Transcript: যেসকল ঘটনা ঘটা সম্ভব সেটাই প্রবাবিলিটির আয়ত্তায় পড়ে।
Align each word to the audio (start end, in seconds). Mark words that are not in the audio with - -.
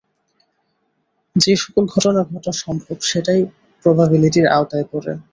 যেসকল 1.35 1.83
ঘটনা 1.93 2.21
ঘটা 2.31 2.51
সম্ভব 2.61 2.97
সেটাই 3.09 3.41
প্রবাবিলিটির 3.85 4.45
আয়ত্তায় 4.47 4.87
পড়ে। 4.91 5.11